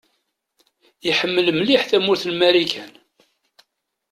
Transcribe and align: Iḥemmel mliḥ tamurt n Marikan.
Iḥemmel 1.09 1.47
mliḥ 1.53 1.81
tamurt 1.89 2.23
n 2.31 2.33
Marikan. 2.39 2.91